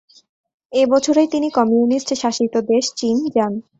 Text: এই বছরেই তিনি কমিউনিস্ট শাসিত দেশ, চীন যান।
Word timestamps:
এই 0.71 0.85
বছরেই 0.85 1.27
তিনি 1.27 1.47
কমিউনিস্ট 1.49 2.09
শাসিত 2.13 2.53
দেশ, 2.71 2.85
চীন 2.95 3.17
যান। 3.35 3.53